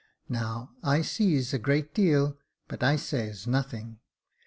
Now, 0.29 0.71
I 0.83 1.03
sees 1.03 1.53
a 1.53 1.59
great 1.59 1.93
deal, 1.93 2.35
but 2.67 2.81
I 2.81 2.95
says 2.95 3.45
nothing. 3.45 3.99